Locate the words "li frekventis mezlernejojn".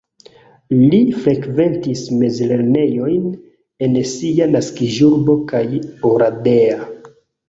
0.91-3.27